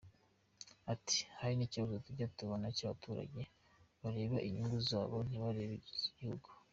[0.93, 3.41] Ati “Hari n’ikibazo tujya tubona cy’abaturage
[4.01, 6.49] bareba inyungu zabo ntibarebe iz’igihugu.